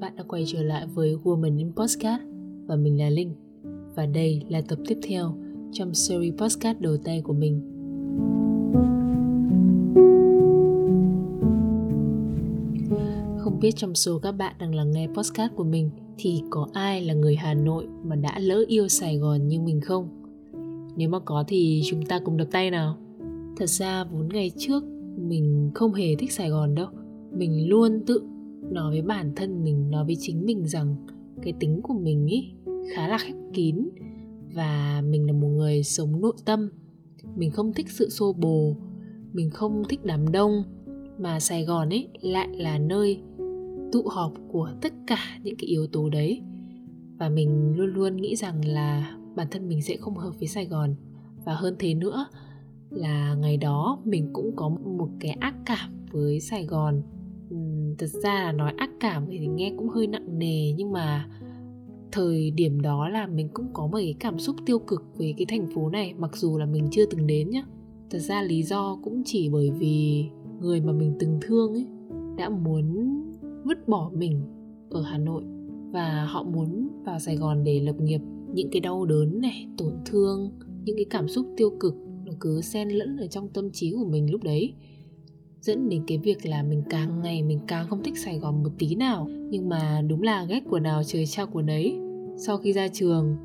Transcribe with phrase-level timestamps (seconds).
[0.00, 2.22] bạn đã quay trở lại với Woman in Postcard
[2.66, 3.34] và mình là Linh.
[3.94, 5.34] Và đây là tập tiếp theo
[5.72, 7.60] trong series postcard đầu tay của mình.
[13.38, 17.04] Không biết trong số các bạn đang lắng nghe postcard của mình thì có ai
[17.04, 20.08] là người Hà Nội mà đã lỡ yêu Sài Gòn như mình không?
[20.96, 22.96] Nếu mà có thì chúng ta cùng đập tay nào.
[23.56, 24.84] Thật ra vốn ngày trước
[25.16, 26.86] mình không hề thích Sài Gòn đâu.
[27.32, 28.22] Mình luôn tự
[28.70, 30.96] nói với bản thân mình, nói với chính mình rằng
[31.42, 32.52] cái tính của mình ý,
[32.94, 33.88] khá là khép kín
[34.54, 36.68] và mình là một người sống nội tâm.
[37.36, 38.76] Mình không thích sự xô bồ,
[39.32, 40.62] mình không thích đám đông
[41.18, 43.20] mà sài gòn ấy lại là nơi
[43.92, 46.42] tụ họp của tất cả những cái yếu tố đấy.
[47.18, 50.66] Và mình luôn luôn nghĩ rằng là bản thân mình sẽ không hợp với sài
[50.66, 50.94] gòn.
[51.44, 52.26] Và hơn thế nữa
[52.90, 57.02] là ngày đó mình cũng có một cái ác cảm với sài gòn
[57.98, 61.28] thật ra là nói ác cảm thì nghe cũng hơi nặng nề, nhưng mà
[62.12, 65.46] thời điểm đó là mình cũng có một cái cảm xúc tiêu cực về cái
[65.48, 67.62] thành phố này, mặc dù là mình chưa từng đến nhá.
[68.10, 70.24] Thật ra lý do cũng chỉ bởi vì
[70.60, 71.86] người mà mình từng thương ấy
[72.36, 73.14] đã muốn
[73.64, 74.42] vứt bỏ mình
[74.90, 75.42] ở hà nội
[75.92, 78.20] và họ muốn vào sài gòn để lập nghiệp.
[78.54, 80.50] Những cái đau đớn này, tổn thương,
[80.84, 81.94] những cái cảm xúc tiêu cực
[82.26, 84.74] nó cứ xen lẫn ở trong tâm trí của mình lúc đấy
[85.60, 88.70] dẫn đến cái việc là mình càng ngày mình càng không thích Sài Gòn một
[88.78, 89.28] tí nào.
[89.50, 91.98] Nhưng mà đúng là ghét của nào trời trao của đấy
[92.36, 93.36] sau khi ra trường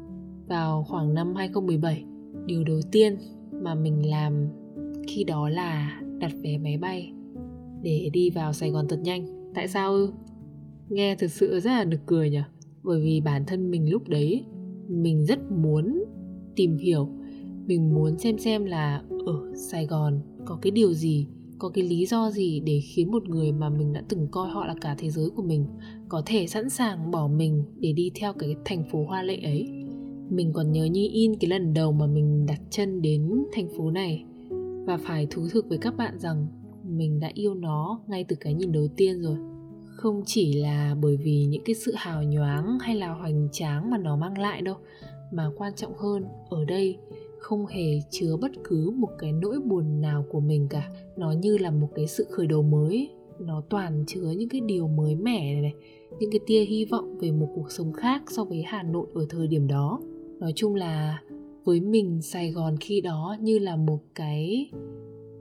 [0.47, 2.03] vào khoảng năm 2017
[2.45, 3.17] điều đầu tiên
[3.51, 4.47] mà mình làm
[5.07, 7.11] khi đó là đặt vé máy bay
[7.81, 9.51] để đi vào Sài Gòn thật nhanh.
[9.53, 9.93] Tại sao?
[9.93, 10.13] Ư
[10.89, 12.41] nghe thực sự rất là nực cười nhỉ?
[12.83, 14.45] Bởi vì bản thân mình lúc đấy,
[14.87, 16.03] mình rất muốn
[16.55, 17.09] tìm hiểu,
[17.65, 21.27] mình muốn xem xem là ở Sài Gòn có cái điều gì
[21.59, 24.65] có cái lý do gì để khiến một người mà mình đã từng coi họ
[24.65, 25.65] là cả thế giới của mình
[26.09, 29.67] có thể sẵn sàng bỏ mình để đi theo cái thành phố hoa lệ ấy?
[30.29, 33.91] Mình còn nhớ như in cái lần đầu mà mình đặt chân đến thành phố
[33.91, 34.23] này.
[34.85, 36.47] Và phải thú thực với các bạn rằng
[36.83, 39.37] mình đã yêu nó ngay từ cái nhìn đầu tiên rồi.
[39.85, 43.97] Không chỉ là bởi vì những cái sự hào nhoáng hay là hoành tráng mà
[43.97, 44.75] nó mang lại đâu,
[45.31, 46.97] mà quan trọng hơn, ở đây
[47.45, 50.89] không hề chứa bất cứ một cái nỗi buồn nào của mình cả.
[51.17, 53.09] Nó như là một cái sự khởi đầu mới.
[53.39, 55.73] Nó toàn chứa những cái điều mới mẻ này, này
[56.19, 59.25] những cái tia hy vọng về một cuộc sống khác so với hà nội ở
[59.29, 59.99] thời điểm đó.
[60.39, 61.21] Nói chung là
[61.63, 64.71] với mình sài gòn khi đó như là một cái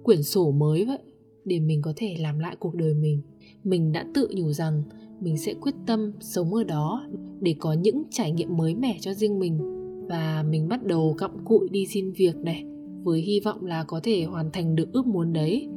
[0.02, 0.98] quyển sổ mới vậy
[1.44, 3.22] để mình có thể làm lại cuộc đời mình.
[3.64, 4.82] Mình đã tự nhủ rằng
[5.20, 7.06] mình sẽ quyết tâm sống ở đó
[7.40, 9.73] để có những trải nghiệm mới mẻ cho riêng mình
[10.08, 12.64] và mình bắt đầu cặm cụi đi xin việc này,
[13.02, 15.68] với hy vọng là có thể hoàn thành được ước muốn đấy.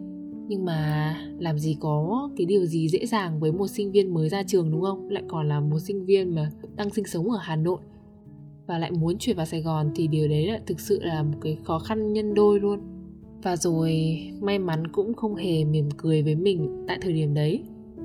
[0.47, 4.29] Nhưng mà làm gì có cái điều gì dễ dàng với một sinh viên mới
[4.29, 5.09] ra trường, đúng không?
[5.09, 7.79] Lại còn là một sinh viên mà đang sinh sống ở hà nội
[8.67, 11.37] và lại muốn chuyển vào sài gòn thì điều đấy là thực sự là một
[11.41, 12.79] cái khó khăn nhân đôi luôn.
[13.43, 17.63] Và rồi may mắn cũng không hề mỉm cười với mình tại thời điểm đấy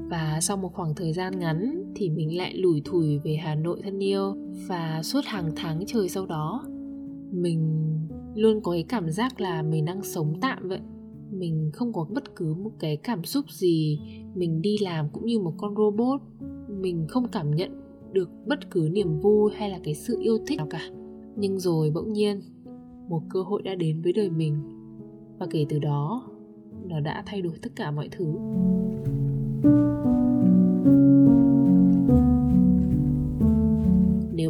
[0.08, 3.80] và sau một khoảng thời gian ngắn thì mình lại lủi thủi về Hà Nội
[3.84, 4.34] thân yêu
[4.68, 6.64] và suốt hàng tháng trời sau đó.
[7.30, 7.82] Mình
[8.34, 10.80] luôn có cái cảm giác là mình đang sống tạm vậy.
[11.30, 14.00] Mình không có bất cứ một cái cảm xúc gì.
[14.34, 16.20] Mình đi làm cũng như một con robot.
[16.68, 17.80] Mình không cảm nhận
[18.12, 20.82] được bất cứ niềm vui hay là cái sự yêu thích nào cả.
[21.36, 22.40] Nhưng rồi bỗng nhiên,
[23.08, 24.56] một cơ hội đã đến với đời mình.
[25.38, 26.30] Và kể từ đó,
[26.88, 28.26] nó đã thay đổi tất cả mọi thứ.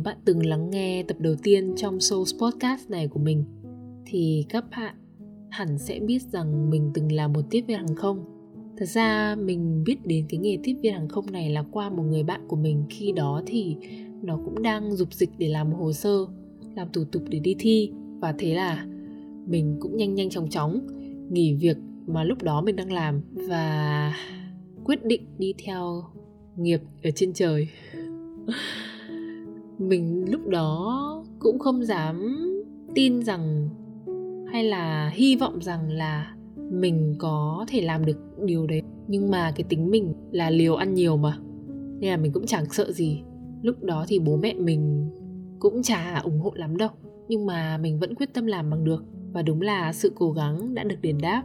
[0.04, 3.44] Bạn từng lắng nghe tập đầu tiên trong show Podcast này của mình
[4.06, 4.94] thì các bạn
[5.50, 8.24] hẳn sẽ biết rằng mình từng là một tiếp viên hàng không.
[8.76, 12.02] Thật ra mình biết đến cái nghề tiếp viên hàng không này là qua một
[12.02, 12.84] người bạn của mình.
[12.90, 13.76] Khi đó thì
[14.22, 16.26] nó cũng đang dục dịch để làm hồ sơ,
[16.74, 17.90] làm thủ tục để đi thi.
[18.20, 18.86] Và thế là
[19.46, 20.86] mình cũng nhanh nhanh chóng chóng
[21.30, 21.76] nghỉ việc
[22.06, 24.14] mà lúc đó mình đang làm và
[24.84, 26.04] quyết định đi theo
[26.56, 27.68] nghiệp ở trên trời.
[29.92, 32.36] mình lúc đó cũng không dám
[32.94, 33.68] tin rằng
[34.52, 36.34] hay là hy vọng rằng là
[36.70, 38.82] mình có thể làm được điều đấy.
[39.08, 41.38] Nhưng mà cái tính mình là liều ăn nhiều mà.
[42.00, 43.22] Nên là mình cũng chẳng sợ gì.
[43.62, 45.10] Lúc đó thì bố mẹ mình
[45.58, 46.88] cũng chả ủng hộ lắm đâu.
[47.28, 49.04] Nhưng mà mình vẫn quyết tâm làm bằng được.
[49.32, 51.42] Và đúng là sự cố gắng đã được đền đáp.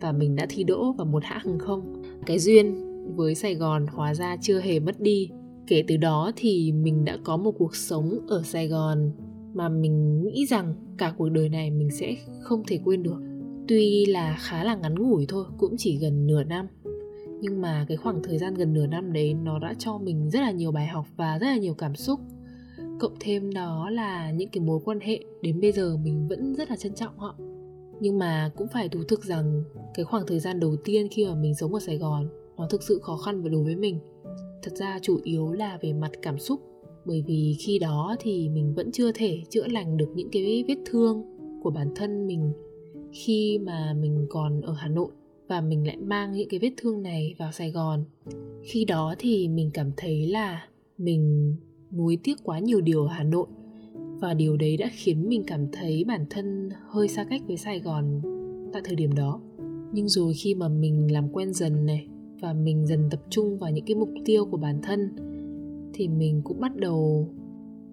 [0.00, 2.02] Và mình đã thi đỗ vào một hãng hàng không.
[2.26, 2.84] Cái duyên
[3.16, 5.30] với sài gòn hóa ra chưa hề mất đi
[5.68, 9.10] kể từ đó thì mình đã có một cuộc sống ở sài gòn
[9.54, 13.22] mà mình nghĩ rằng cả cuộc đời này mình sẽ không thể quên được.
[13.68, 16.66] Tuy là khá là ngắn ngủi thôi, cũng chỉ gần nửa năm.
[17.40, 20.40] Nhưng mà cái khoảng thời gian gần nửa năm đấy nó đã cho mình rất
[20.40, 22.20] là nhiều bài học và rất là nhiều cảm xúc.
[23.00, 26.70] Cộng thêm đó là những cái mối quan hệ đến bây giờ mình vẫn rất
[26.70, 27.36] là trân trọng họ.
[28.00, 29.62] Nhưng mà cũng phải thú thực rằng
[29.94, 32.82] cái khoảng thời gian đầu tiên khi mà mình sống ở sài gòn nó thực
[32.82, 33.98] sự khó khăn và đối với mình
[34.62, 36.60] thật ra chủ yếu là về mặt cảm xúc,
[37.04, 40.76] bởi vì khi đó thì mình vẫn chưa thể chữa lành được những cái vết
[40.86, 41.22] thương
[41.62, 42.52] của bản thân mình
[43.12, 45.08] khi mà mình còn ở hà nội
[45.48, 48.04] và mình lại mang những cái vết thương này vào sài gòn.
[48.62, 50.68] Khi đó thì mình cảm thấy là
[50.98, 51.54] mình
[51.92, 53.46] nuối tiếc quá nhiều điều ở hà nội
[54.20, 57.80] và điều đấy đã khiến mình cảm thấy bản thân hơi xa cách với sài
[57.80, 58.20] gòn
[58.72, 59.40] tại thời điểm đó.
[59.92, 62.08] Nhưng rồi khi mà mình làm quen dần này
[62.40, 65.10] và mình dần tập trung vào những cái mục tiêu của bản thân,
[65.94, 67.28] thì mình cũng bắt đầu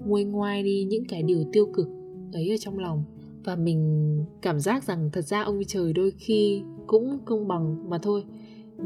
[0.06, 1.88] nguôi ngoai đi những cái điều tiêu cực
[2.33, 3.03] ấy ở trong lòng.
[3.44, 3.80] Và mình
[4.42, 8.24] cảm giác rằng thật ra ông trời đôi khi cũng công bằng mà thôi,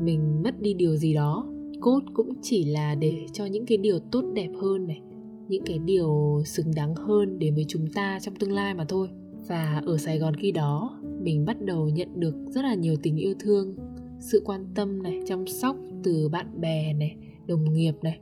[0.03, 1.47] mình mất đi điều gì đó.
[1.81, 5.01] Cốt cũng chỉ là để cho những cái điều tốt đẹp hơn này,
[5.47, 9.07] những cái điều xứng đáng hơn đến với chúng ta trong tương lai mà thôi.
[9.47, 13.17] Và ở sài gòn khi đó, mình bắt đầu nhận được rất là nhiều tình
[13.17, 13.75] yêu thương
[14.19, 17.15] sự quan tâm này, chăm sóc từ bạn bè này,
[17.47, 18.19] đồng nghiệp này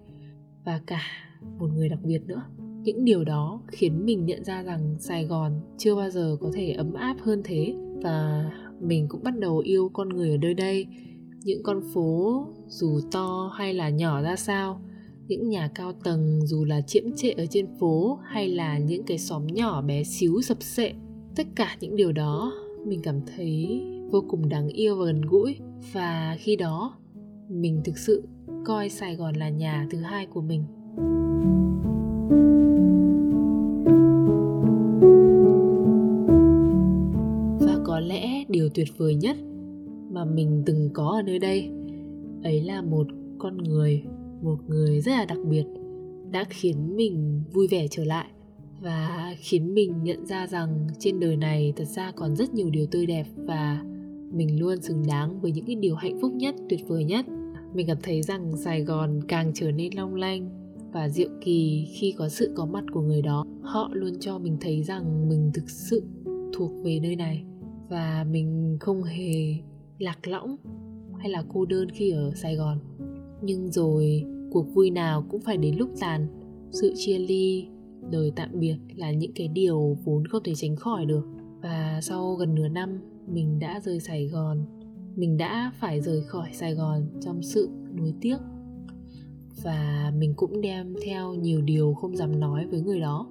[0.66, 1.02] và cả
[1.60, 2.42] một người đặc biệt nữa.
[2.84, 6.72] Những điều đó khiến mình nhận ra rằng sài gòn chưa bao giờ có thể
[6.72, 8.52] ấm áp hơn thế và
[8.82, 10.88] mình cũng bắt đầu yêu con người ở nơi đây.
[11.44, 14.82] Những con phố dù to hay là nhỏ ra sao,
[15.28, 19.18] những nhà cao tầng dù là chiễm trệ ở trên phố hay là những cái
[19.18, 20.94] xóm nhỏ bé xíu sập sệ,
[21.36, 22.52] tất cả những điều đó
[22.86, 25.56] mình cảm thấy vô cùng đáng yêu và gần gũi
[25.94, 26.98] và khi đó,
[27.50, 28.24] mình thực sự
[28.66, 30.64] coi sài gòn là nhà thứ hai của mình.
[37.60, 39.38] Và có lẽ điều tuyệt vời nhất
[40.12, 41.70] mà mình từng có ở nơi đây,
[42.44, 43.08] ấy là một
[43.38, 44.04] con người,
[44.42, 45.66] một người rất là đặc biệt,
[46.32, 48.28] đã khiến mình vui vẻ trở lại
[48.82, 52.86] và khiến mình nhận ra rằng trên đời này thật ra còn rất nhiều điều
[52.86, 53.84] tươi đẹp và
[54.32, 57.26] mình luôn xứng đáng với những cái điều hạnh phúc nhất, tuyệt vời nhất.
[57.74, 60.50] Mình cảm thấy rằng sài gòn càng trở nên long lanh
[60.92, 63.46] và diệu kỳ khi có sự có mặt của người đó.
[63.62, 66.04] Họ luôn cho mình thấy rằng mình thực sự
[66.54, 67.44] thuộc về nơi này
[67.90, 69.56] và mình không hề
[70.00, 70.56] lạc lõng
[71.20, 72.80] hay là cô đơn khi ở sài gòn.
[73.42, 76.28] Nhưng rồi, cuộc vui nào cũng phải đến lúc tàn.
[76.72, 77.68] Sự chia ly,
[78.12, 81.26] lời tạm biệt là những cái điều vốn không thể tránh khỏi được
[81.62, 84.66] và sau gần nửa năm, mình đã rời sài gòn.
[85.16, 88.38] Mình đã phải rời khỏi sài gòn trong sự nuối tiếc.
[89.64, 93.28] Và mình cũng đem theo nhiều điều không dám nói với người đó.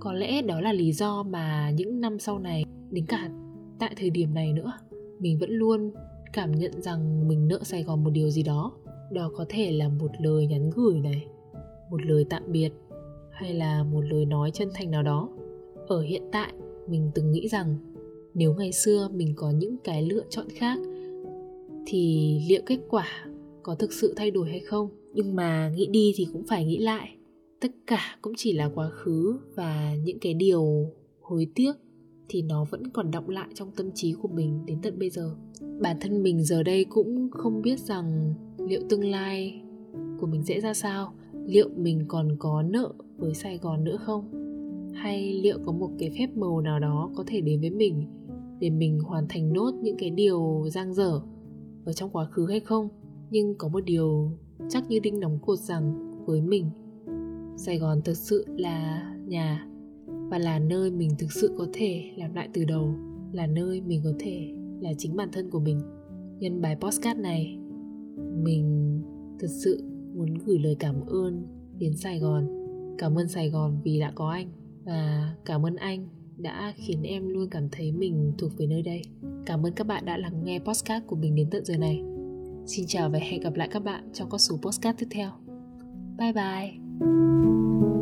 [0.00, 3.30] Có lẽ đó là lý do mà những năm sau này, đến cả
[3.78, 4.72] tại thời điểm này nữa,
[5.18, 5.90] mình vẫn luôn
[6.32, 8.72] cảm nhận rằng mình nợ sài gòn một điều gì đó.
[9.12, 11.26] Đó có thể là một lời nhắn gửi này,
[11.90, 12.70] một lời tạm biệt,
[13.30, 15.28] hay là một lời nói chân thành nào đó.
[15.88, 16.52] Ở hiện tại
[16.88, 17.76] mình từng nghĩ rằng
[18.34, 20.78] nếu ngày xưa mình có những cái lựa chọn khác,
[21.86, 23.06] thì liệu kết quả
[23.62, 24.88] có thực sự thay đổi hay không?
[25.14, 27.16] Nhưng mà nghĩ đi thì cũng phải nghĩ lại.
[27.60, 30.86] Tất cả cũng chỉ là quá khứ và những cái điều
[31.20, 31.72] hối tiếc
[32.28, 35.34] thì nó vẫn còn động lại trong tâm trí của mình đến tận bây giờ.
[35.80, 39.62] Bản thân mình giờ đây cũng không biết rằng liệu tương lai
[40.20, 41.14] của mình sẽ ra sao.
[41.46, 44.47] Liệu mình còn có nợ với sài gòn nữa không?
[44.98, 48.06] Hay liệu có một cái phép màu nào đó có thể đến với mình
[48.60, 51.20] để mình hoàn thành nốt những cái điều giang dở
[51.84, 52.88] ở trong quá khứ hay không?
[53.30, 54.30] Nhưng có một điều
[54.68, 56.70] chắc như đinh đóng cột rằng với mình,
[57.56, 59.66] sài gòn thực sự là nhà
[60.06, 62.94] và là nơi mình thực sự có thể làm lại từ đầu,
[63.32, 65.80] là nơi mình có thể là chính bản thân của mình.
[66.38, 67.58] Nhân bài postcard này,
[68.42, 69.00] mình
[69.40, 69.82] thật sự
[70.14, 71.46] muốn gửi lời cảm ơn
[71.78, 72.48] đến sài gòn.
[72.98, 74.48] Cảm ơn sài gòn vì đã có anh
[74.88, 79.02] và cảm ơn anh đã khiến em luôn cảm thấy mình thuộc về nơi đây.
[79.46, 82.02] Cảm ơn các bạn đã lắng nghe podcast của mình đến tận giờ này.
[82.66, 85.30] Xin chào và hẹn gặp lại các bạn trong các số podcast tiếp theo.
[86.18, 87.97] Bye bye.